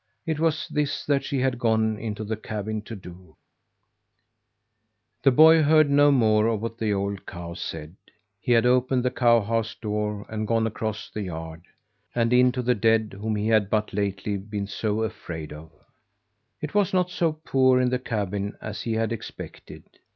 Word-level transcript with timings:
It 0.25 0.39
was 0.39 0.67
this 0.67 1.05
that 1.05 1.23
she 1.23 1.37
had 1.41 1.59
gone 1.59 1.99
into 1.99 2.23
the 2.23 2.35
cabin 2.35 2.81
to 2.85 2.95
do 2.95 3.35
The 5.21 5.29
boy 5.29 5.61
heard 5.61 5.91
no 5.91 6.11
more 6.11 6.47
of 6.47 6.59
what 6.63 6.79
the 6.79 6.91
old 6.91 7.27
cow 7.27 7.53
said. 7.53 7.93
He 8.39 8.51
had 8.53 8.65
opened 8.65 9.03
the 9.05 9.11
cowhouse 9.11 9.75
door 9.75 10.25
and 10.27 10.47
gone 10.47 10.65
across 10.65 11.11
the 11.11 11.21
yard, 11.21 11.61
and 12.15 12.33
in 12.33 12.51
to 12.53 12.63
the 12.63 12.73
dead 12.73 13.15
whom 13.21 13.35
he 13.35 13.49
had 13.49 13.69
but 13.69 13.93
lately 13.93 14.37
been 14.37 14.65
so 14.65 15.03
afraid 15.03 15.53
of. 15.53 15.69
It 16.61 16.73
was 16.73 16.95
not 16.95 17.11
so 17.11 17.33
poor 17.33 17.79
in 17.79 17.91
the 17.91 17.99
cabin 17.99 18.57
as 18.59 18.81
he 18.81 18.93
had 18.93 19.11
expected. 19.11 19.83